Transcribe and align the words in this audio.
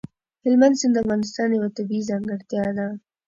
هلمند 0.43 0.75
سیند 0.79 0.93
د 0.95 0.97
افغانستان 1.03 1.49
یوه 1.57 1.69
طبیعي 1.77 2.07
ځانګړتیا 2.09 2.65
ده. 2.77 2.87